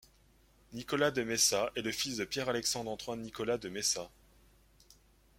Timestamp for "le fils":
1.83-2.17